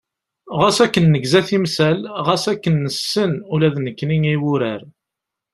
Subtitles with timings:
[0.59, 4.81] Xas akken negza timsal, xas akken nessen ula d nekkni i wurar.